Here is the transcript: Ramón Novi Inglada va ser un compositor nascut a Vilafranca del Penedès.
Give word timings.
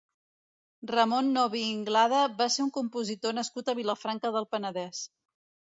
Ramón 0.91 1.29
Novi 1.35 1.61
Inglada 1.73 2.23
va 2.41 2.49
ser 2.55 2.67
un 2.69 2.73
compositor 2.79 3.37
nascut 3.41 3.73
a 3.75 3.79
Vilafranca 3.83 4.35
del 4.39 4.51
Penedès. 4.57 5.07